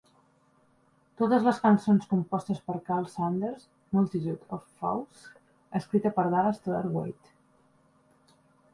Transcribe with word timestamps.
Totes 1.21 1.43
les 1.47 1.59
cançons 1.65 2.07
compostes 2.13 2.63
per 2.71 2.79
Karl 2.89 3.07
Sanders; 3.17 3.69
"Multitude 3.99 4.53
of 4.59 4.67
Foes", 4.81 5.31
escrita 5.83 6.17
per 6.21 6.29
Dallas 6.37 6.63
Toler-Wade. 6.69 8.39